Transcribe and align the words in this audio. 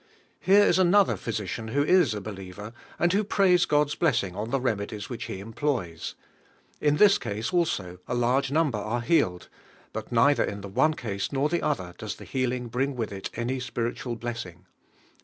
•Here 0.43 0.65
is 0.65 0.79
another 0.79 1.15
physician 1.15 1.67
who 1.67 1.83
is 1.83 2.15
a 2.15 2.21
believer, 2.21 2.73
and 2.97 3.13
who 3.13 3.23
prays 3.23 3.65
God's 3.65 3.93
bless 3.93 4.23
ing 4.23 4.35
on 4.35 4.49
the 4.49 4.59
remedies 4.59 5.05
wh,ich 5.09 5.25
he 5.27 5.39
employs. 5.39 6.15
In 6.81 6.97
this 6.97 7.19
case 7.19 7.53
also 7.53 7.99
a 8.07 8.15
large 8.15 8.49
number 8.51 8.79
are 8.79 9.01
healed 9.01 9.47
but 9.93 10.11
neither 10.11 10.43
m 10.43 10.61
the 10.61 10.67
one 10.69 10.95
case 10.95 11.31
nor 11.31 11.49
the 11.49 11.59
oilier 11.59 11.95
does 11.97 12.15
the 12.15 12.25
healing 12.25 12.67
bring 12.67 12.95
with 12.95 13.11
it 13.11 13.29
any 13.35 13.59
spirit 13.59 13.97
ual 13.97 14.19
blessing. 14.19 14.65